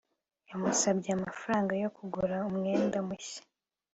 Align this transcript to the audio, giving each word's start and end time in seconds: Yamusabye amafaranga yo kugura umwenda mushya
Yamusabye 0.49 1.09
amafaranga 1.17 1.73
yo 1.83 1.89
kugura 1.97 2.35
umwenda 2.49 2.97
mushya 3.07 3.41